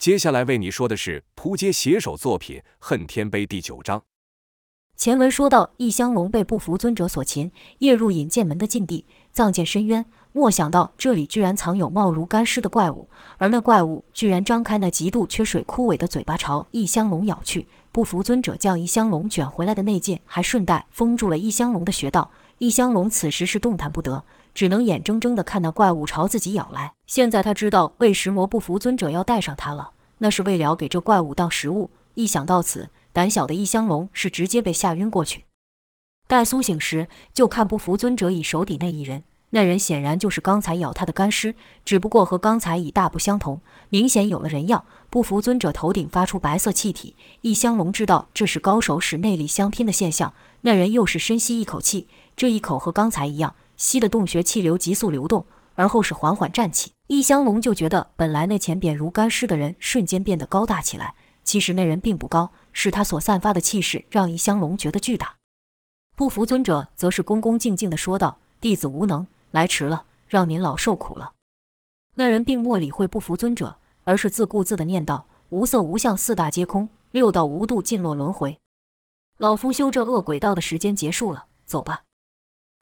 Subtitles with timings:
[0.00, 4.02] 接下来为你说的是扑街写手作品《恨天碑》第九章。
[4.96, 10.06] 前文说到，异香龙被不服尊者所擒，夜入引剑门的禁地，葬剑深渊。
[10.32, 17.68] 莫想到这里居然藏有貌如干尸的怪物，而那怪物居然张开那极度缺水枯萎的嘴巴朝异香龙咬去。
[17.92, 22.30] 不服尊者将异香龙卷回来的内剑还顺带封住了异香龙的穴道。
[22.60, 24.22] 异香龙此时是动弹不得，
[24.52, 26.92] 只能眼睁睁的看那怪物朝自己咬来。
[27.06, 31.90] 现在他知道为什么不服尊者要带上他了，那是为了给这怪物当食物。
[32.12, 35.46] 一想到此，胆小的异香龙是直接被吓晕过去。
[36.28, 41.54] 待苏醒时，就看不服尊者以手底那一人，那人显然就是刚才咬他的干尸，
[41.84, 44.84] 只不过和刚才已大不相同，明显有了人样。
[45.10, 50.32] 不服尊者头顶发出白色气体，异香龙知道这是高手使内力相拼的现象。
[50.60, 52.06] 那人又是深吸一口气。
[52.36, 55.44] 这一口和刚才一样，吸的洞穴气流急速流动，
[55.74, 56.92] 而后是缓缓站起。
[57.08, 61.14] 异香龙就觉得，本来那前扁如干尸的人瞬间变得高大起来。
[61.42, 65.34] 其实那人并不高，是他所散发的气势让异香龙觉得巨大。
[66.14, 71.32] 不服尊者则是恭恭敬敬地说道：“弟子无能，来迟了，让您老受苦了。”
[72.16, 78.58] 那人并莫理会不服尊者，而是自顾自地念道：“无色无相，四大皆空，六道无度，尽落轮回。
[79.38, 82.02] 老夫修这恶鬼道的时间结束了，走吧。”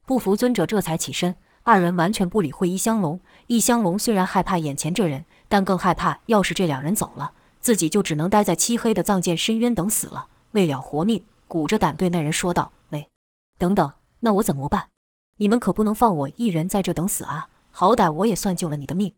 [0.05, 3.19] 不服尊者这才起身，二人完全不理会异香龙。
[3.47, 10.27] 异香龙虽然害怕眼前这人，但更害怕，要是这两人走了，自己就只能待在漆黑的藏剑深渊等死了。
[10.51, 13.07] 为了活命，鼓着胆对那人说道：“喂，
[13.59, 14.89] 等等，那我怎么办？
[15.39, 17.49] 你们可不能放我一人在这等死啊！
[17.71, 19.13] 好歹我也算救了你的命。”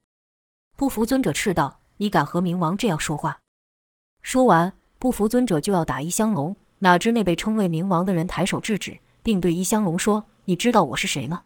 [0.78, 3.40] 不服尊者斥道：“你敢和冥王这样说话？”
[4.22, 10.26] 说完，不服尊者就要打一香龙，哪知那被称为冥王的人抬手制止，并对一香龙说。
[10.46, 11.44] 你知道我是谁吗？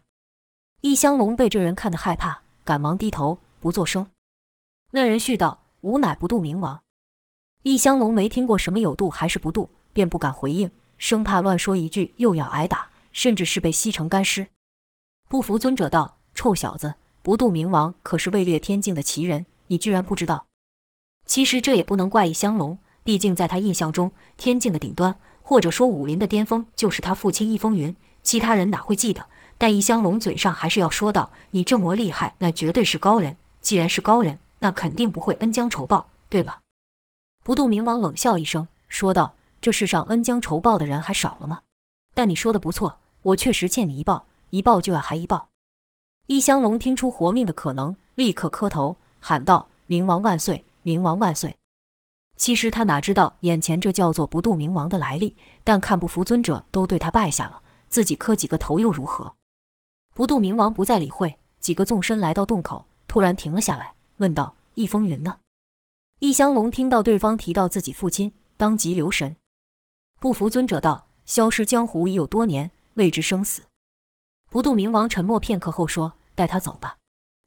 [0.80, 4.06] 一香龙被这人看得害怕，赶忙低头不作声。
[4.92, 6.82] 那人续道：“吾乃不渡冥王。”
[7.62, 14.46] 异香龙没听过什么有度还是不度，便不敢回应，生怕乱说一句又要挨打，甚至是被吸成干尸。
[15.28, 20.46] 不服尊者道：“臭小子，不渡冥王可是位列天境的奇人，你居然不知道？
[21.26, 29.26] 其实这也不能怪异香龙，毕竟在他印象中，天境的顶端，或者说武林的巅峰，就是他父亲易风云。”其他人哪会记得？
[29.58, 33.36] 但异香龙嘴上还是要说道：“你这么厉害，那绝对是高人。
[33.60, 36.60] 既然是高人，那肯定不会恩将仇报，对吧？”
[37.42, 41.62] 不渡冥王冷笑一声，说道：“这世上恩将仇报的人还少了吗？
[42.14, 45.48] 但你说的不错，我确实欠你一报，一报就要还一报。”
[46.26, 50.64] 异香龙听出活命的可能，立刻磕头喊道：“冥王万岁！
[50.82, 51.56] 冥王万岁！”
[52.36, 57.62] 其实他哪知道眼前这叫做不渡冥王的来历，但看不服尊者都对他拜下了。
[57.88, 59.34] 自己磕几个头又如何？
[60.14, 65.38] 不渡冥王不再理会，几个纵身来到洞口，突然停了下来，问道：“易风云呢？”
[66.18, 69.36] 异香龙听到对方提到自己父亲，当即留神。
[70.18, 73.62] 不服尊者道：“消失江湖已有多年，未知生死。”
[74.56, 76.96] 不度冥王沉默片刻后说：“带他走吧。”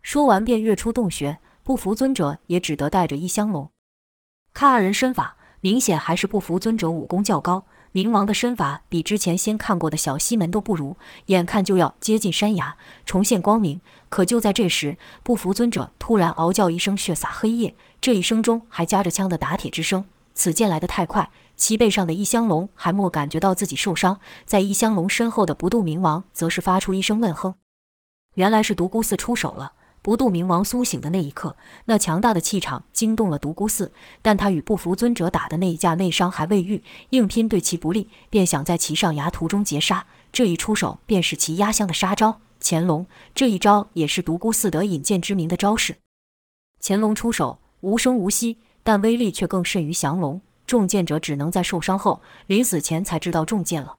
[0.04, 1.40] 说完便跃出洞穴。
[1.64, 3.72] 不服尊者也只得带着一香龙。
[4.54, 7.66] 看二人身法，明显还是不服尊者武功较高。
[7.94, 12.78] 冥王的身法比之前先看过的小西门都不如，眼看就要接近山崖，
[13.08, 13.82] 重现光明。
[14.10, 20.06] 可就在这时，不服尊者突然嗷叫一声，血洒黑夜，这一声中还夹着枪的打铁之声。
[20.36, 27.56] 此剑来得太快，其背上的异香龙还没感觉到自己受伤，在异香龙身后的不渡冥王则是发出一声闷哼，
[28.36, 29.74] 原来是独孤四出手了。
[30.02, 40.08] 不渡冥王苏醒的那一刻，那强大的气场惊动了独孤四，但他与不服尊者打的那一架内伤还未愈，硬拼对其不利，便想在其上崖途中截杀。
[40.32, 43.06] 这一出手便是其压箱的杀招——潜龙。
[43.36, 45.98] 这一招也是独孤四得引荐之名的招式。
[46.80, 50.40] 潜龙出手无声无息，但威力却更甚于降龙。
[50.70, 53.98] 中剑者只能在受伤后，临死前才知道中箭了。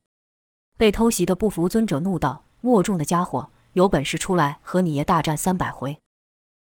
[0.79, 6.01] 被偷袭的不服尊者怒道：“莫中的家伙！”有本事出来和你爷大战三百回！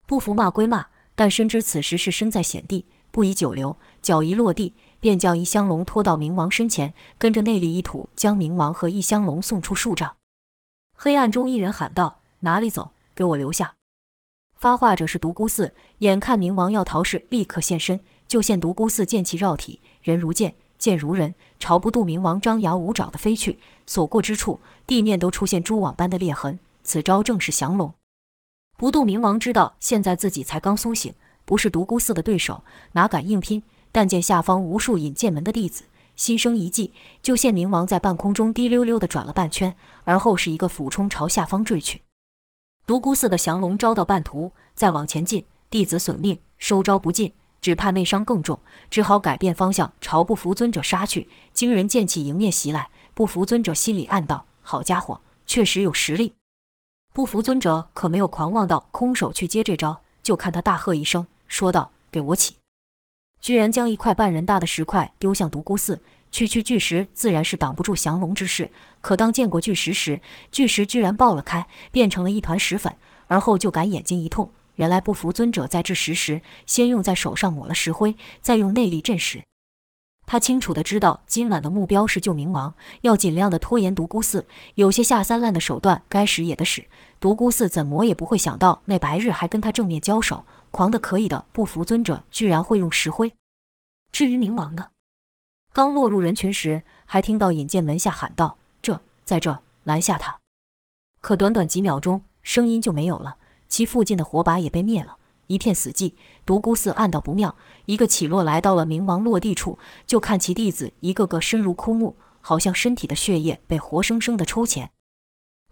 [0.07, 3.77] 不服骂归骂，但深知此时是身在险地，不宜久留。
[4.01, 10.17] 脚一落地，便将一香龙拖到冥王身前，跟着内力一吐，将冥王和异香龙送出数丈。
[10.95, 12.93] 黑暗中，一人喊道：“哪里走？
[13.15, 13.75] 给我留下！”
[14.57, 23.59] 发话者是独孤四，眼看冥王要逃逝，立刻现身，就见独孤四剑气绕体，人如剑，剑如人，朝不度冥王张牙舞爪地飞去。
[23.87, 26.59] 所过之处，地面都出现蛛网般的裂痕。
[26.83, 27.93] 此招正是降龙。
[28.77, 31.15] 不渡冥王知道现在自己才刚苏醒，
[31.45, 32.63] 不是独孤四的对手，
[32.93, 33.63] 哪敢硬拼？
[33.91, 35.85] 但见下方无数引剑门的弟子，
[36.15, 36.93] 心生一计，
[37.23, 39.75] 就见冥王在半空中滴溜溜地转了半圈，
[40.05, 42.03] 而后是一个俯冲朝下方坠去。
[42.87, 47.33] 独孤四的降龙招到半途，再往前进，弟子损命，收招不进，
[47.67, 51.29] 只怕内伤更重，只好改变方向，朝不服尊者杀去。
[51.53, 56.35] 惊人剑气迎面袭来，不服尊者心里暗道：好家伙，确实有实力。
[57.13, 62.55] 不服尊者可没有狂妄到空手去接这招，就看他大喝一声，说道：“给我起！”
[63.43, 66.01] 居然将一块半人大的石块丢向独孤寺。
[66.31, 68.71] 区区巨石自然是挡不住降龙之势，
[69.01, 70.21] 可当见过巨石时，
[70.53, 72.97] 巨石居然爆了开，变成了一团石粉。
[73.27, 79.43] 而后就感眼睛一痛，原来不服尊者在制石时，先用在手上抹了石灰，再用内力镇石。
[80.25, 84.47] 他清楚地知道今晚的目标是救冥王，要尽量的拖延独孤寺。
[84.75, 86.85] 有些下三滥的手段，该使也得使。
[87.21, 93.33] 独孤寺怎么也不会想到，那白日还跟他正面交手，狂得可以的不服尊者，居然会用石灰。
[94.11, 94.89] 至于冥王呢？
[95.73, 100.39] 刚落入人群时，还听到引剑门下喊道：“这，在这，拦下他！”
[101.23, 103.37] 可短短几秒钟，声音就没有了，
[103.69, 105.17] 其附近的火把也被灭了，
[105.47, 106.15] 一片死寂。
[106.45, 114.91] 独孤寺暗道不妙，一个起落来到了冥王落地处，就看其弟子一个个身如枯木，好像身体的血液被活生生的抽干。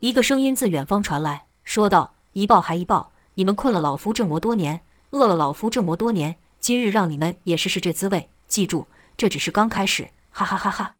[0.01, 8.87] 一个声音自远方传来，说道：“一报还一报，你们困了老夫这么多年，饿了老夫这么多年，今日让你们也试试这滋味，记住。”
[9.17, 10.97] 这只是刚开始，哈哈哈哈！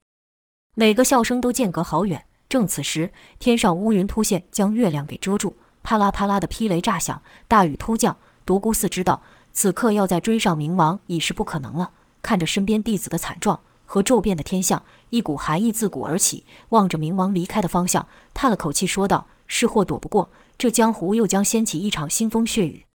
[0.77, 2.27] 每个笑声都间隔好远。
[2.49, 8.17] 正此时，天上乌云突现，将月亮给遮住，啪啦啪啦的霹雷炸响，大雨突降。
[8.45, 9.23] 独孤寺知道，
[9.53, 11.93] 此刻要再追上冥王已是不可能了。
[12.23, 16.45] 看着身边弟子的惨状和骤变的天象，一股寒意自骨而起。
[16.71, 22.87] 望着冥王离开的方向，叹了口气，说道：“是祸躲不过，这江湖又将掀起一场腥风血雨。”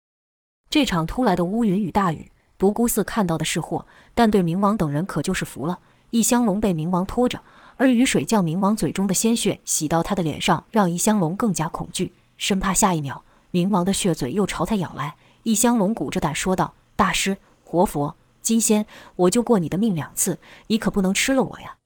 [0.70, 2.32] 这场突来的乌云与大雨。
[2.56, 5.78] 独孤寺看到的是祸，但对冥王等人可就是福了。
[6.10, 7.40] 异香龙被冥王拖着，
[7.76, 15.16] 而雨水将冥王嘴中的鲜血洗到他的脸上，让异香龙更加恐惧，生怕下一秒冥王的血嘴又朝他咬来。
[15.42, 18.86] 异香龙鼓着胆说道：“大师，活佛，金仙，
[19.16, 21.76] 我救过你的命两次，你可不能吃了我呀！”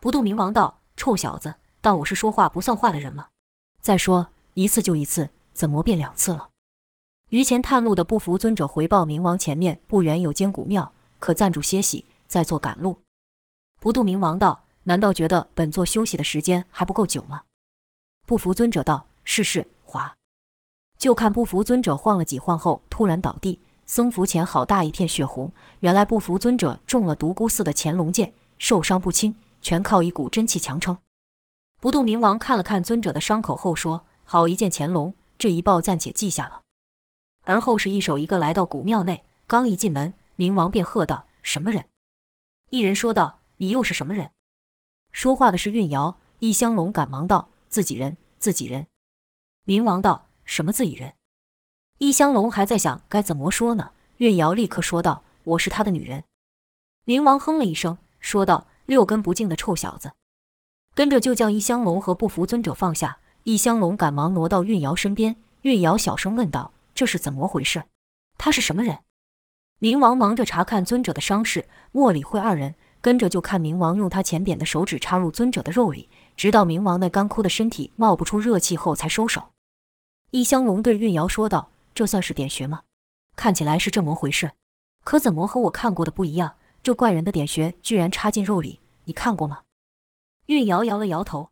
[0.00, 3.28] 不渡冥王道：“臭小子，当我是说话不算话的人吗？
[3.80, 6.48] 再说一次就一次，怎么变两次了？”
[7.30, 12.98] 于前探路的不服尊者回报冥王，前面不远有间古庙，可暂住歇息，再做赶路。
[13.78, 17.42] 不渡冥王道：“难道觉得本座休息的时间还不够久吗？”
[18.26, 20.16] 不服尊者道：“是是。”滑，
[20.98, 25.52] 就看不服尊者晃了几晃后，突然倒地，僧服前好大一片血红。
[25.80, 30.98] 原来不服尊者中了独孤寺的干龙剑，受伤不轻，全靠一股真气强撑。
[31.80, 36.62] 不动冥王看了看尊者的伤口后说：“好一件干龙，这一报暂且记下了。”
[37.46, 41.86] 而后是一手一个来到古庙内，刚一进门，冥王便喝道：“什么人？”
[42.70, 44.30] 一人说道：“你又是什么人？”
[45.10, 46.18] 说话的是运瑶。
[46.40, 48.86] 异香龙赶忙道：“自己人，自己人。”
[49.70, 51.12] 冥王道：“什么自己人？”
[51.98, 56.24] 异香龙还在想该怎么说呢，运瑶立刻说道：“我是他的女人。”
[57.06, 60.10] 冥王哼了一声，说道：“六根不净的臭小子！”
[60.92, 63.18] 跟着就将异香龙和不服尊者放下。
[63.44, 66.72] 异香龙赶忙挪到运瑶身边，运瑶小声问道。
[66.92, 67.84] 这是怎么回事？
[68.38, 68.98] 他是什么人？
[69.78, 79.52] 冥王忙着查看尊者的伤势，莫理会二人，跟着就看冥王用他前扁的手指插入尊者的肉里，直到冥王那干枯的身体冒不出热气后才收手。
[80.32, 82.82] 易香龙对运瑶说道：“这算是点穴吗？
[83.34, 84.52] 看起来是这么回事，
[85.02, 86.54] 可怎么和我看过的不一样？
[86.84, 89.62] 这怪人的点穴居然插进肉里，你看过吗？”
[90.46, 91.50] 运瑶摇了摇头。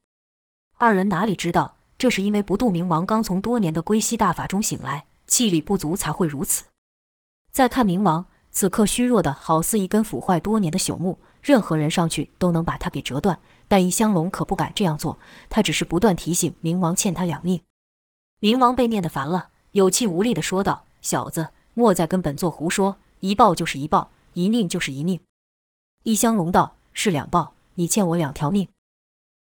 [0.76, 5.07] 二人哪里知道，这是因为不度冥王刚从多年的归西大法中醒来。
[5.26, 6.64] 气力不足才会如此。
[7.52, 13.38] 再看冥王，此刻虚弱的好似一根腐坏多年的朽木，任何人上去都能把他给折断。
[13.67, 15.19] 但易香龙可不敢这样做，
[15.50, 17.61] 他只是不断提醒冥王欠他两命。
[18.40, 25.21] 冥王被念得烦了，有气无力地说道：“小子，莫再跟本座胡说，一报就是一报，一命就是一命。”
[26.04, 28.68] 异香龙道：“是两报，你欠我两条命。”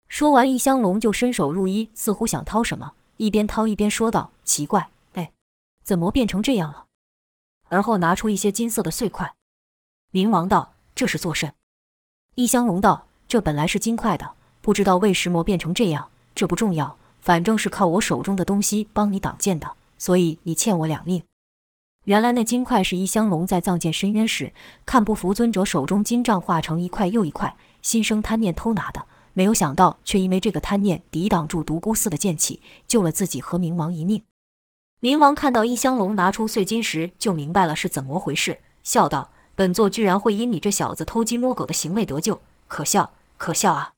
[0.08, 5.32] 说完，异香龙就伸手入衣，似乎想掏什么，一边掏一边说道：“奇怪。”哎
[5.84, 6.86] 怎么变成这样了？
[7.68, 9.34] 而后拿出一些金色的碎块。
[10.14, 11.54] 冥王道：“这是作甚？”
[12.36, 16.10] 异香龙道：“这本来是金块的，不知道为什么变成这样。
[16.34, 21.24] 这不重要，反正是靠我手中的东西帮你挡剑的，所以你欠我两命。”
[22.06, 24.54] 原来那金块是一香龙在藏剑深渊时，
[24.86, 29.08] 看不服尊者手中金杖化成一块又一块，心生贪念偷拿的。
[29.34, 34.22] 没有想到，却因为这个贪念抵挡住独孤寺的剑气，救了自己和冥王一命。
[35.02, 43.94] 冥王看到异香龙拿出碎金时，就明白了是怎么回事，笑道：“本座居然会因你这小子偷鸡摸狗的行为得救，可笑，可笑啊！”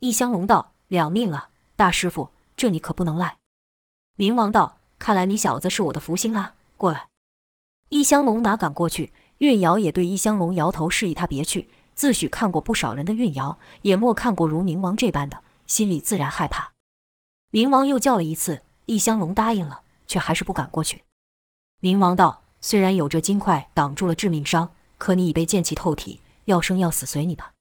[0.00, 2.28] 异香龙道：“两命啊，大师傅，
[2.62, 3.38] 这你可不能赖。”
[4.16, 7.08] 冥王道：“看来你小子是我的福星啊，过来。”
[7.90, 11.68] 异香龙哪敢过去，运瑶也对易香龙摇头，示意他别去。
[11.94, 16.72] 自诩看过不少人的运瑶，也没看过如明王这般的，心里自然害怕。
[17.50, 21.02] 明王又叫了一次，易香龙答应了，却还是不敢过去。
[21.80, 27.52] 明王道：“虽然有这金块挡住了致命伤，可你已被剑气透体，要生要死随你吧。”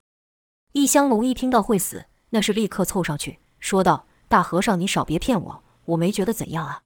[0.73, 6.83] 易香龙一听到会死，那是立刻凑上去说道：“大和尚，你少别骗我，我没觉得怎样啊。”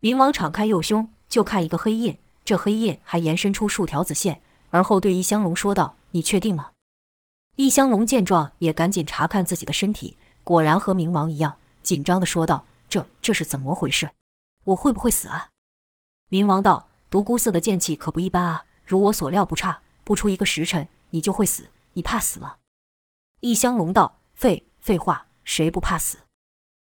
[0.00, 6.72] 冥王敞开右胸，就看一个黑印，这黑印还延伸出数条子线，而后对易香龙说道：“你确定吗？”
[7.56, 14.10] 易香龙见状，也赶紧查看自己的身体，果然和冥王一样，紧张地说道：“这这是怎么回事？
[14.64, 15.50] 我会不会死啊？”
[16.30, 21.68] 冥王道：“独孤寺的剑气可不一般啊，如我所料不差，不出一个时辰，你就会死。
[21.92, 22.56] 你怕死吗？”
[23.40, 26.18] 易香龙道：“废废话，谁不怕死？”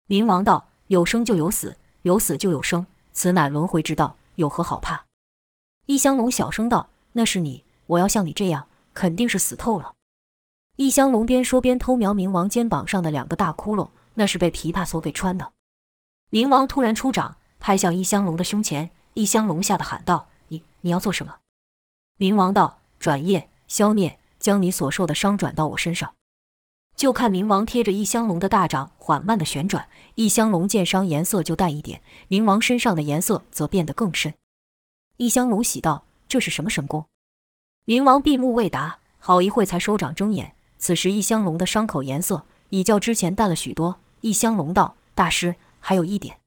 [0.07, 5.05] 冥王道：“有生就有死，有死就有生，此乃轮回之道，有何好怕？”
[5.87, 9.93] 易香龙小声道：“那是你，我要像你这样，肯定是死透了。”
[10.77, 15.53] 易香龙边说边偷瞄冥王肩膀上的两个大窟窿，那是被琵琶锁给穿的。
[16.29, 21.37] 冥王突然出掌，拍向易香龙的胸前，易香龙吓得喊道：“你你要做什么？”
[22.19, 26.13] 冥王道：“转业消灭，将你所受的伤转到我身上。”
[26.95, 34.33] 就看冥王贴着异香龙的大掌缓慢的旋转，异香龙见伤颜色就淡一点，冥王身上的颜色则变得更深。
[35.17, 37.05] 异香龙喜道：“这是什么神功？”
[37.85, 40.55] 冥王闭目未答，好一会才收掌睁眼。
[40.77, 43.99] 此时异香龙的伤口颜色已较之前淡了许多。
[44.21, 46.39] 异香龙道：“大师，还有一点。”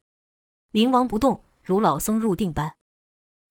[0.73, 2.75] 冥王不动，如老僧入定般。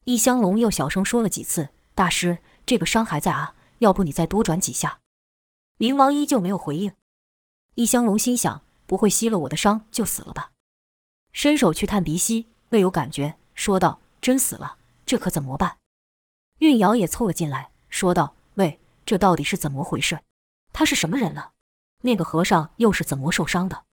[0.05, 4.99] 异香龙又小声说了几次：“大师，这个伤还在啊，要不你再多转几下。”
[5.77, 6.91] 冥王依旧没有回应，
[7.75, 10.51] 易香龙心想：不会吸了我的伤就死了吧？
[11.31, 15.77] 伸手去探鼻息，未有感觉，说道：“真死了，这可怎么办？”
[16.57, 20.19] 运瑶也凑了进来，说道：“喂，这到底是怎么回事？
[20.73, 21.51] 他是什么人了？
[22.01, 23.83] 那个和尚又是怎么受伤的？”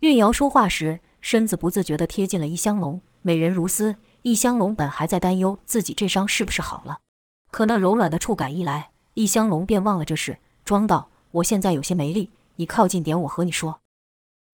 [0.00, 3.96] 运瑶说话时，身子不自觉地贴近了易香龙，美人如丝。
[4.22, 7.00] 易香龙本还在担忧自己这伤是不是好了，
[7.50, 10.38] 可那柔软的触感一来，易香龙便忘了这事。
[10.64, 13.80] 装道：“我现在有些没力，你靠近点，我和你说。”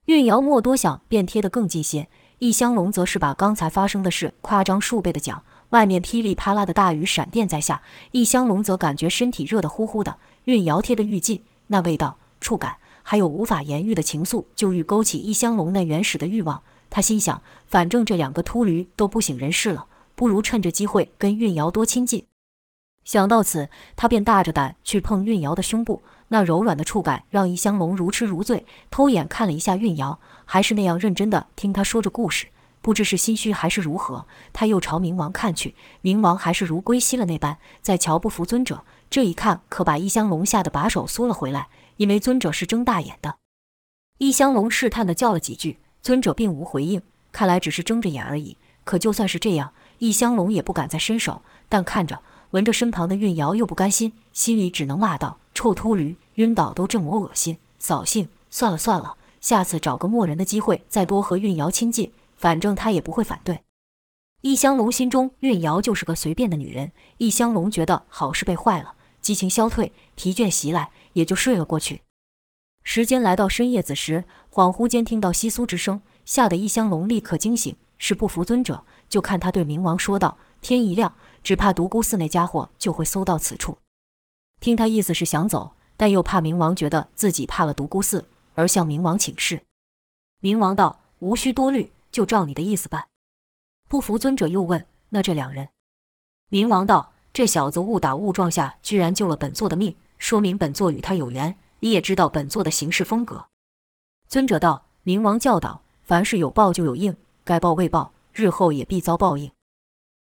[0.07, 2.09] 运瑶莫多想，便贴得更近些。
[2.39, 5.43] 易香龙则是把刚才发生的事夸张数倍的讲。
[5.71, 10.17] 外面噼里啪啦的大雨闪电在下，易香龙则感觉身体热得呼呼的。
[10.45, 16.63] 运瑶贴得愈近，那味道、触感，还有无法言喻的情愫，就愈勾起易香龙那原始的欲望。
[16.89, 19.85] 他心想：反正这两个秃驴都不省人事了，
[20.15, 22.25] 不如趁着机会跟运瑶多亲近。
[23.09, 32.49] 想到此，他便大着胆去碰运瑶的胸部，那柔软的触感让易香龙如痴如醉，偷眼看了一下运瑶，还是那样认真地听他说着故事。
[32.83, 38.85] 不知是心虚还是如何，他又朝明王看去，明王还是如归西了那般，在瞧不服尊者。
[39.09, 43.37] 这一看可把易香龙吓得把手缩了回来，因为尊者是睁大眼的。
[44.19, 47.01] 易香龙试探地叫了几句，尊者并无回应，
[47.33, 48.59] 看来只是睁着眼而已。
[48.85, 52.21] 可就算是这样，易香龙也不敢再伸手，但看着。
[52.51, 58.29] 闻着身旁的运瑶又不甘心，心里只能骂道：“臭秃驴，晕倒都这么恶心，扫兴！
[58.49, 63.61] 算了算了，下次找个默人的机会再多和运瑶亲近，反正他也不会反对。”
[64.41, 72.01] 易香龙心中运瑶就是个随便的女人，易香龙觉得好事被坏了，激情消退，疲倦袭来，也就睡了过去。
[72.83, 78.85] 时间来到深夜子时，恍惚间听到窸窣之声，吓得易香龙立刻惊醒，是不服尊者。
[79.09, 83.79] 就看他对冥王说道：“天一亮。”只怕独孤寺那家伙就会搜到此处。
[84.61, 89.63] 听他意思是想走，但又怕明王觉得自己怕了独孤寺，而向明王请示。
[90.41, 93.09] 明王道：“无需多虑，就照你的意思办。”
[93.89, 95.69] 不服尊者又问：“那这两人？”
[96.51, 101.57] 明王道：“这小子误打误撞下居然救了本座的命，说明本座与他有缘。
[101.81, 103.47] 你也知道本座的行事风格。”
[104.29, 109.51] 尊者道：“明王教导，凡事有报就有应，该报未报，日后也必遭报应。”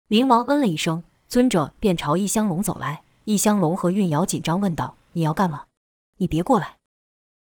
[0.09, 1.03] 冥王嗯了一声。
[1.27, 5.65] 尊者便朝易香龙走来，易香龙和韵瑶紧张问道：“你要干嘛？
[6.19, 6.77] 你别过来！”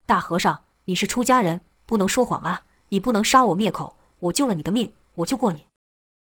[0.05, 2.63] 大和尚，你是出家人，不能说谎啊！
[2.89, 5.65] 你不能杀我灭口，我救了你的命，我救过你。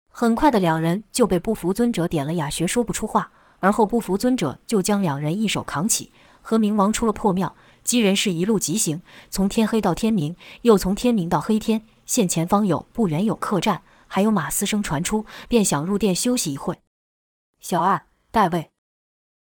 [0.09, 3.31] 很快的，两人就被不服尊者点了哑穴，说不出话。
[3.59, 7.55] 而后不服尊者就将两人一手扛起，和明王出了破庙。
[7.83, 11.83] 几人是一路疾行，从天黑到天明，又从天明到黑天。
[12.05, 13.81] 现前方有不远有客栈，
[14.13, 16.77] 还有马嘶声传出，便想入店休息一会。
[17.59, 18.69] 小二，带位。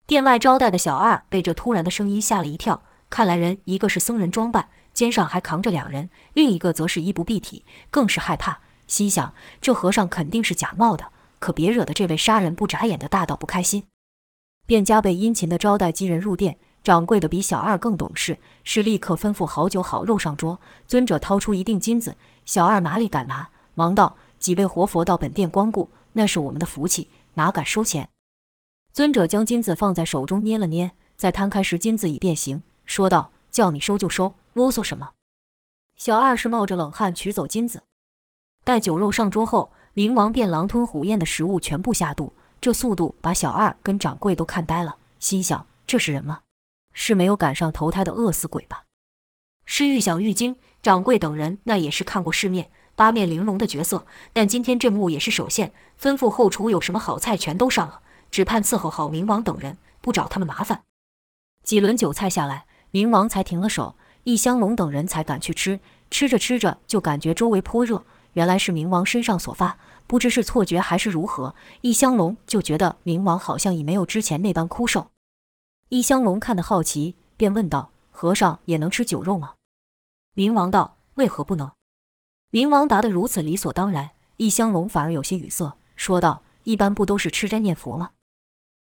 [0.06, 11.06] 店外招待的小二被这突然的声音吓了一跳，看来人一个是僧人装扮，肩上还扛着两人，另一个则是衣不蔽体，更是害怕，心想这和尚肯定是假冒的，
[11.40, 13.88] 可别惹得这位杀人不眨眼的大道不开心。
[14.68, 16.60] 便加倍殷勤地招待几人入店。
[16.84, 20.62] 掌柜的比小二更懂事，是立刻吩咐好酒好肉上桌。
[20.88, 28.10] 尊者掏出一锭金子，小二哪里敢拿，忙道：“几位活佛到本店光顾，那是我们的福气，哪敢收钱？”
[28.92, 35.12] 尊者将金子放在手中捏了捏，再摊开时金子已变形，说道：“叫你收就收，啰嗦什么？”
[35.96, 37.84] 小二是冒着冷汗取走金子。
[38.64, 46.42] 待酒肉上桌后，冥王便狼吞虎咽的食物全部下肚，这速度把小二跟掌柜都看呆了，心想：这是人吗？
[46.94, 48.84] 是没有赶上投胎的饿死鬼吧？
[49.66, 55.72] 是玉想愈惊，掌柜等人那也是看过世面、八面玲珑的角色，但今天这幕也是首现。
[55.98, 60.84] 吩咐后厨有什么好菜全都上了，只盼伺候好冥王等人，不找他们麻烦。
[61.64, 65.80] 几轮酒菜下来，冥王才停了手，易香龙等人才敢去吃。
[66.12, 68.04] 吃着吃着就感觉周围颇热，
[68.34, 71.56] 原来是冥王身上所发，不知是错觉还是如何。
[71.80, 75.08] 易香龙就觉得冥王好像已没有之前那般枯瘦。
[75.88, 79.54] 易香龙看得好奇，便问道：“和尚也能吃酒肉吗？”
[80.36, 81.72] 冥王道：“为何不能？”
[82.52, 88.10] 冥王答得如此理所当然，易香龙反而有些语塞，说道：“一般不都是吃斋念佛吗？”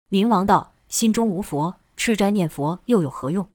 [0.08, 3.49] 冥王道：“心中无佛，吃斋念佛又有何用？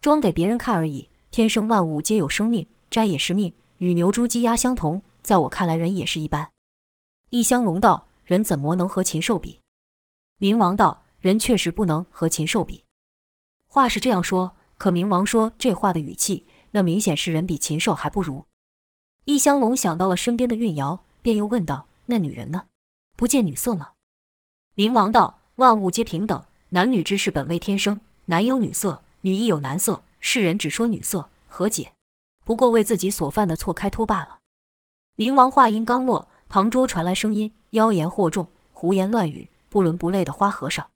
[0.00, 1.08] 装给别人看而已。
[1.32, 5.02] 天生万物皆有生命，斋也是命，与牛猪鸡鸭相同。
[5.20, 6.52] 在我看来，人也是一般。”
[7.30, 9.58] 易香龙道：“人怎么能和禽兽比？”
[10.38, 12.84] 冥王道：“人确实不能和禽兽比。”
[13.66, 18.44] 话是这样说，可冥王说这话的语气，那明显是人比禽兽还不如。
[19.26, 22.66] 易香龙想到了身边的运瑶，便又问道：“那女人呢？
[23.16, 23.90] 不见女色吗？”
[24.76, 30.04] 冥王道：“万物皆平等，男女之事本为天生，男有女色，女亦有男色。
[30.20, 31.92] 世人只说女色，何解？
[32.44, 34.38] 不过为自己所犯的错开脱罢了。”
[35.18, 40.88] 冥王话音刚落，旁桌传来声音：“妖言惑众，胡言乱语，不伦不类的花和尚。”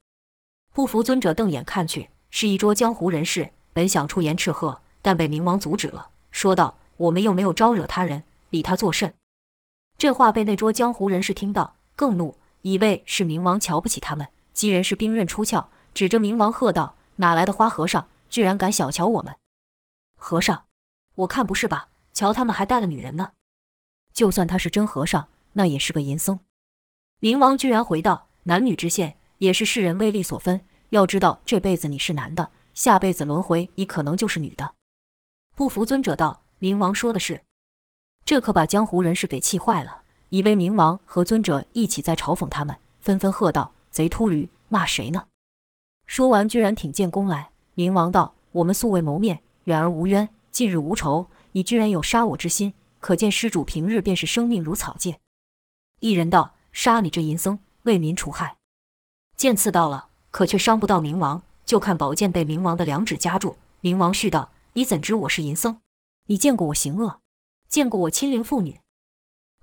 [0.73, 2.11] 不服尊者瞪眼看去。
[2.31, 9.15] 是一桌江湖人士，本想出言斥喝，但被冥王阻止了，说道：“我们又没有招惹他人，理他作甚？”
[9.97, 14.29] 这话被那桌江湖人士听到，更怒，以为是冥王瞧不起他们。
[14.53, 19.35] 几人是兵刃出鞘，指着冥王喝道：“哪来的花和尚，居然敢小瞧我们？
[20.17, 20.65] 和尚，
[21.15, 21.89] 我看不是吧？
[22.13, 23.33] 瞧他们还带了女人呢。
[24.13, 26.41] 就算他是真和尚，那也是个淫僧。”
[27.21, 30.61] 冥王居然回道：“男女之限，也是世人威力所分。”
[30.91, 34.75] 要知道，这辈子你是男的，下辈子轮回你可能就是女的。
[35.55, 37.43] 不服尊者道：“冥王说的是。”
[38.25, 45.27] 这可把江湖人士给气坏了，以为冥王和尊者一起在嘲讽他们，纷纷喝道：“贼秃驴，骂谁呢？”
[46.07, 47.51] 说完，居然挺剑攻来。
[47.75, 55.19] 冥王道：“我们素未谋面，远而无冤，近日无仇，你居然有杀我之心，可见施主平日便是生命如草芥。”
[56.01, 58.57] 一人道：“杀你这淫僧，为民除害。”
[59.37, 60.09] 剑刺到了。
[60.33, 63.57] 可却伤不到冥王，就看宝剑被冥王的两指夹住。
[63.83, 65.81] 冥王续道：“你怎知我是淫僧？
[66.31, 67.19] 你见过我行恶？
[67.69, 68.81] 见过我亲临妇女？”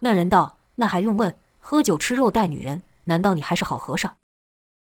[0.01, 1.39] 那人道：“那还用问？
[1.59, 4.17] 喝酒吃肉带女人，难道你还是好和尚？”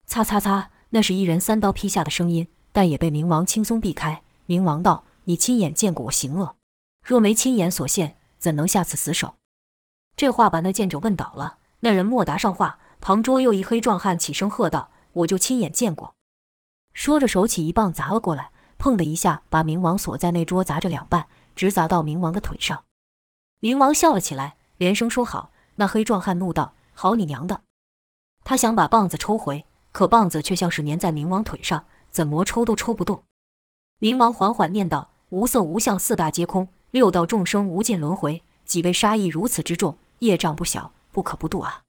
[0.09, 4.23] 擦擦擦，那是一人三刀劈下的声音，但也被冥王轻松避开。
[4.47, 6.57] 冥王道：“你亲眼见过我行恶，
[7.03, 9.35] 若没亲眼所见，怎能下此死手？”
[10.17, 11.59] 这话把那见者问倒了。
[11.81, 14.91] 那人莫答上话，旁桌又一黑壮汉起声喝道。
[15.13, 16.15] 我就亲眼见过，
[16.95, 22.85] 说着手起一棒砸了过来，砰的一下把冥王锁在那桌砸着两半，直砸到冥王的腿上。
[23.61, 25.51] 冥王笑了起来，连声说好。
[25.77, 27.63] 那黑壮汉怒道：“好你娘的！”
[28.45, 33.25] 他想把棒子抽回，可棒子却像是粘在冥王腿上，怎么抽都抽不动。
[33.99, 38.43] 冥王缓缓念道：“无色无相，四大皆空，六道众生无尽轮回。
[38.65, 41.83] 几位杀意如此之重，业障不小，不可不度啊！”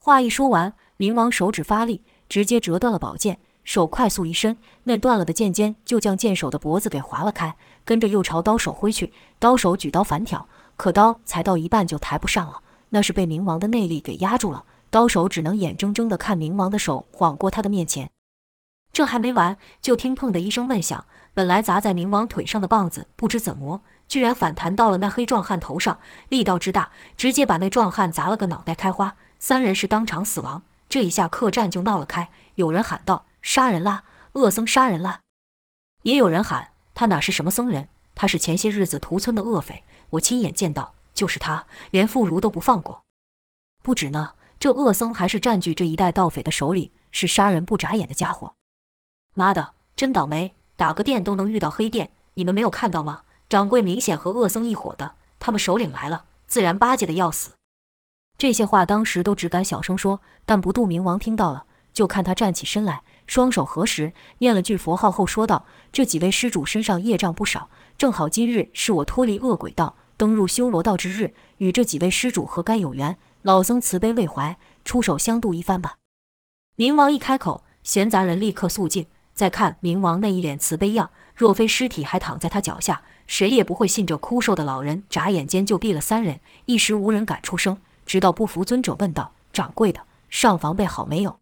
[0.00, 2.02] 话一说完，冥王手指发力。
[2.28, 7.54] 直接折断了宝剑，手快速一伸，那断了的剑尖就将剑手的脖子给划了开，
[7.84, 9.12] 跟着又朝刀手挥去。
[9.38, 14.64] 刀手举刀反挑，可刀才到一半就抬不上了，那是被冥王的内力给压住了。
[14.88, 18.08] 刀手只能眼睁睁地看冥王的手晃过他的面前。
[18.90, 21.04] 这还没完，就听砰的一声闷响，
[21.34, 25.98] 本来砸在冥王腿上的棒子，不知怎么居然反弹到了那黑壮汉头上，
[26.30, 30.62] 力道之大，直接把那壮汉砸了个脑袋开花，三人是当场死亡。
[30.88, 34.04] 这一下客栈就闹了开，有人喊道：“杀人啦！
[34.32, 35.22] 恶僧杀人啦！”
[36.04, 37.88] 也有人喊：“他哪是什么僧人？
[38.14, 43.04] 他是前些日子屠村的恶匪，我亲眼见到，就是他，连妇孺都不放过。
[43.82, 48.52] 不止呢，这恶僧还是占据这一带盗匪的首领，是杀人不眨眼的家伙。
[49.32, 50.54] 妈的，真倒霉！
[50.76, 53.22] 打个电都能遇到黑店，你们没有看到吗？
[53.48, 57.52] 掌柜明显和恶僧一伙的，他们首领来了，自然巴结的要死。”
[58.36, 73.18] 这些话当时都只敢小声说，但不度冥王听到了，就看他站起身来，双手合十，念了句佛号后说道：“这几位施主身上业障不少，正好今日是我脱离恶鬼道，登入修罗道之日，与这几位施主何该有缘？
[73.42, 75.96] 老僧慈悲为怀，出手相度一番吧。”
[76.78, 79.06] 冥王一开口，闲杂人立刻肃静。
[79.34, 87.78] 再看冥王那一脸慈悲样，若非尸体还躺在他脚下，谁也不会信这枯瘦的老人眨眼间就毙了三人，一时无人敢出声。
[88.06, 91.38] 直到不服尊者问道：“掌柜的，上房备好没有？”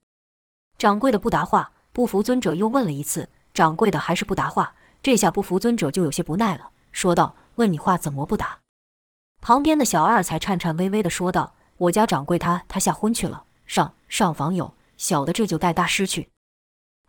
[0.76, 1.70] 掌柜的不答话。
[1.96, 4.74] 不服尊者又问了一次，掌柜的还是不答话。
[5.02, 8.58] 这下不服尊者就有些不耐了，说道：“问你话怎么不答？”
[9.40, 16.28] 旁边的小二才颤颤巍巍地说道：“我家掌柜他他吓昏去了，上上房有，小的这就带大师去。”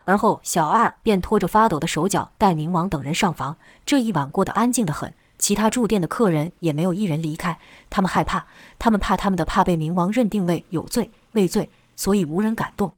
[0.05, 3.57] 而后小二便拖着发抖的手脚带冥王等人上房。
[3.85, 7.59] 这一晚过得安静得很，其他住店的客人也没有一人离开。
[7.89, 8.45] 他们害怕，
[8.79, 12.93] 他们怕他们的怕被冥王认定为有罪畏罪，所以无人敢动。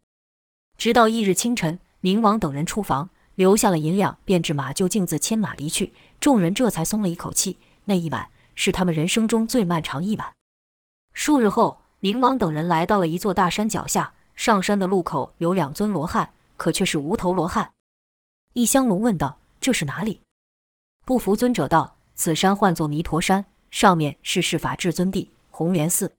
[0.80, 5.92] 直到翌日清晨，冥王等人出房，留下了银两，便置马厩径自牵马离去。
[6.22, 7.58] 众人这才松了一口气。
[7.84, 10.32] 那一晚是他们人生中最漫长一晚。
[11.12, 14.14] 数日后，冥王等人来到了一座大山脚下。
[14.36, 17.72] 上山的路口有两尊罗汉，可却是无头罗汉。
[18.54, 20.22] 异香龙问道：“这是哪里？”
[21.06, 26.14] 不服尊者道：“此山唤作弥陀山，上面是释法至尊地红莲寺。”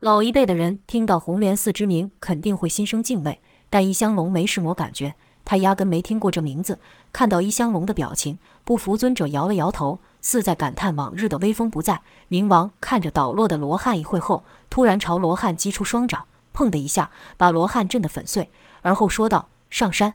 [0.00, 3.40] 老一辈的人听到红莲寺之名，肯定会心生敬畏。
[3.70, 6.78] 但异香龙没什么感觉，他压根没听过这名字。
[7.12, 12.02] 看到异香龙的表情，不服尊者摇了摇头，似在感叹往日的威风不在。
[12.28, 18.50] 冥王看着倒落的罗汉一会后，突然朝罗汉击出双掌，砰的一下把罗汉震得粉碎，
[18.82, 20.14] 而后说道：“上山。”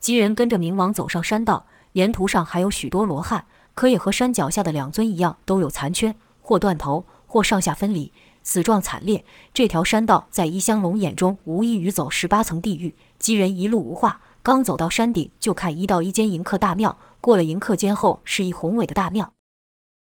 [0.00, 8.12] 几人跟着冥王走上山道，沿途上还有许多罗汉，可也和山脚下的两尊一样，都有残缺，或断头，或上下分离。
[8.42, 12.94] 死状惨烈，这条山道在异香龙眼中无异于走十八层地狱。
[13.18, 16.98] 几人一路无话，刚走到山顶，就看一到一间迎客大庙。
[17.20, 19.32] 过了迎客间后，是一宏伟的大庙，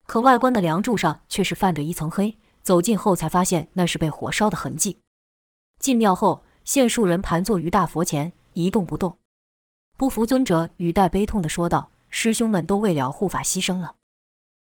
[0.08, 2.38] 可外观的梁柱上却是泛着一层黑。
[2.64, 4.98] 走近后才发现那是被火烧的痕迹。
[5.80, 9.18] 进庙后，现数人盘坐于大佛前，一动不动。
[9.98, 13.96] 不服尊者语带悲痛地说道：“师兄们都为了护法牺牲了。”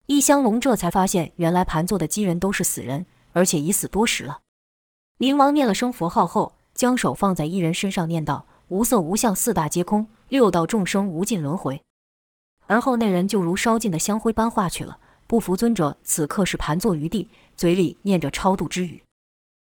[0.08, 3.06] 异香龙这才发现，原来盘坐的几人都是死人。
[3.36, 4.40] 而且已死多时了。
[5.20, 11.82] 冥王念了声佛号后，将手放在一人身上，念道：“无色无相，四大皆空，六道众生无尽轮回。”
[12.68, 14.98] 而后那人就如烧尽的香灰般化去了。
[15.28, 19.04] 不服尊者此刻是盘坐于地，嘴里念着超度之语。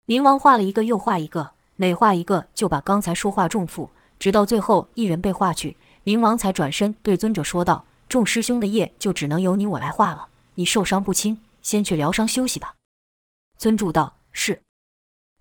[0.08, 10.28] 冥王画了一个又画一个，每画一个就把刚才说话重复，直到最后一人被画去，冥王才转身对尊者说道：“众师兄的业就只能由你我来画了。
[10.56, 12.74] 你受伤不轻，先去疗伤休息吧。”
[13.60, 14.62] 尊主道：“是。”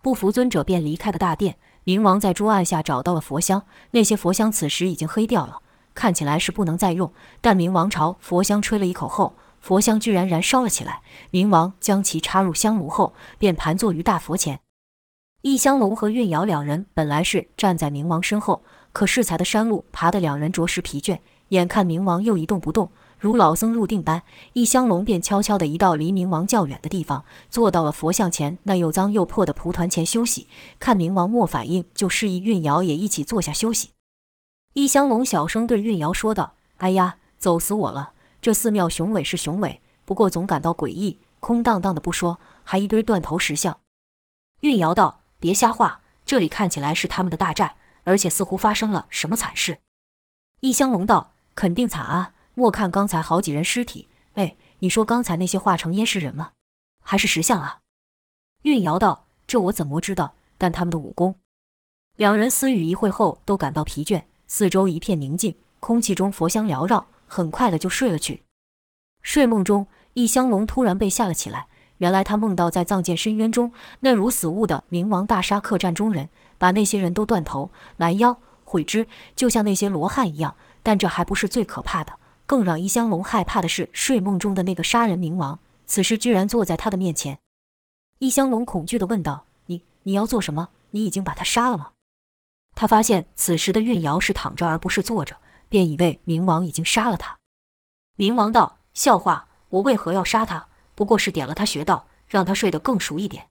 [0.02, 1.56] 不服尊者便离开了大殿。
[1.84, 5.62] 冥王在桌案下找到了佛香，那些佛香此时已经黑掉了，
[5.94, 7.12] 看起来是不能再用。
[7.40, 11.00] 但冥王朝佛香吹了一口后，佛香居然燃烧了起来。
[11.30, 14.58] 冥王将其插入香炉后，便盘坐于大佛前。
[15.42, 22.90] 异香龙和运瑶两人本来是站在冥王身后，可适才的山路爬得两人着实疲倦，眼看冥王又一动不动。
[23.18, 30.46] 如老僧入定般，异香龙便悄悄地移到离冥王较远的地方，坐到了佛像前那又脏又破的蒲团前休息。
[30.78, 33.90] 看冥王没反应，就示意运瑶也一起坐下休息。
[34.74, 38.12] 异香龙小声对运瑶说道：“哎呀，走死我了！
[38.40, 43.80] 这寺庙雄伟是雄伟，不过总感到诡异，空荡荡的不说，还一堆断头石像。”
[44.60, 49.78] 运瑶道：“别瞎话，这里看起来是他们的大寨，而且似乎发生了什么惨事。”
[50.60, 56.50] 异香龙道：“肯定惨啊！”莫看刚才好几人尸体，哎，你说刚才那些化成烟是人吗？
[57.04, 57.78] 还是石像啊？
[58.62, 60.34] 运瑶道：“这我怎么知道？
[60.58, 61.36] 但他们的武功……”
[62.18, 68.42] 两人私语一会后，都感到疲倦，四周一片宁静，空气中佛香缭绕，很快的就睡了去。
[69.22, 71.68] 睡梦中，异香龙突然被吓了起来。
[71.98, 80.56] 原来他梦到在藏剑深渊中，那如死物的冥王大杀客栈中人，把那些人都断头拦腰毁肢，就像那些罗汉一样。
[80.82, 82.18] 但这还不是最可怕的。
[82.48, 87.38] 更让异香龙害怕的是，睡梦中的那个杀人冥王，此时居然坐在他的面前。
[88.20, 90.70] 异香龙恐惧地问道：“你你要做什么？
[90.92, 91.90] 你已经把他杀了吗？”
[92.74, 95.36] 他发现此时的运瑶是躺着而不是坐着，
[95.68, 97.36] 便以为冥王已经杀了他。
[98.16, 100.68] 冥王道：“笑话，我为何要杀他？
[100.94, 103.48] 不过是点了他穴道，让他睡得更熟一点。”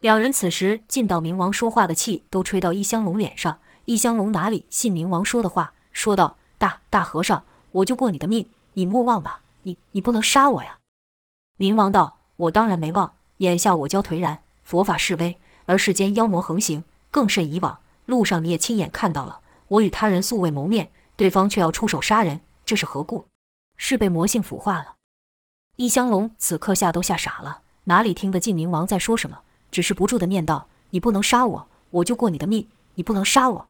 [0.00, 9.42] 两人此时进到冥王说话的气都吹到异香龙脸上，异香龙哪里信冥王说的话，说道：“大大和尚。”我就过你的命，你莫忘吧！
[9.62, 10.78] 你你不能杀我呀！
[11.58, 13.12] 冥王道：“我当然没忘。
[13.38, 17.78] 眼下我教颓然，佛法式微，而世间妖魔横行，更甚以往。
[18.06, 23.26] 路上你也亲眼看到了，我与他人素未谋面，对方却要出手杀人，这是何故？
[23.76, 24.96] 是被魔性腐化了？
[25.76, 29.40] 异香龙此刻吓都吓傻了，哪里听得进冥王在说什么？
[29.70, 33.68] 只是不住地念道：“你不能杀我，我就过你的命；你不能杀我。”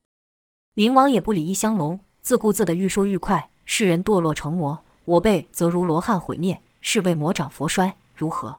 [0.74, 8.58] 冥王也不理异香龙，自顾自的愈说愈快：“世人堕落成魔，我辈则如罗汉毁灭，是为魔掌佛衰，如何？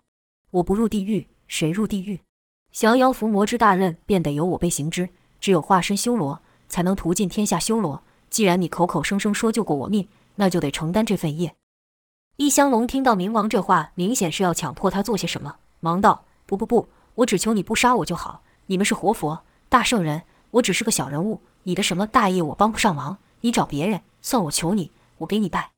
[0.52, 2.21] 我不入地狱，谁入地狱？
[2.71, 5.10] 降妖伏魔之大任，便得由我辈行之。
[5.41, 8.02] 只有化身修罗，才能屠尽天下修罗。
[8.30, 11.54] 既然你口口声声说救过我命，那就得承担这份业。”
[12.38, 18.43] 异香龙听到冥王这话，明显是要强迫他做些什么，忙道：“不不不，我只求你不杀我就好。
[18.67, 20.21] 你们是活佛、大圣人，
[20.52, 24.89] 我只是个小人物，你的什么大业我帮不上忙，你找别人，算我求你，
[25.22, 25.72] 我给你拜。”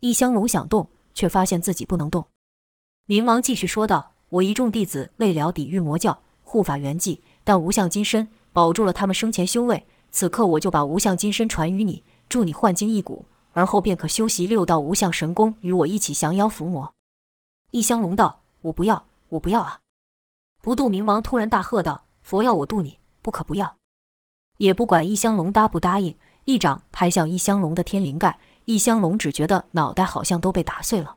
[0.00, 2.26] 异香龙想动，却发现自己不能动。
[3.06, 9.86] 冥王继续说道：“我一众弟子为了抵御魔教，护法圆寂，但无相金身保住了他们生前修为。
[10.10, 16.94] 此刻我就把无相金身传于你，助你换筋易骨。”而后便可修习六道无相神功，与我一起降妖伏魔。
[17.72, 19.80] 异香龙道：“我不要，我不要啊！”
[20.62, 23.76] 不渡冥王突然大喝道：“佛要我渡你，不可不要！”
[24.58, 31.16] 也不管异香龙答不答应，一掌拍向异香龙的天灵盖，易香龙只觉得脑袋好像都被打碎了。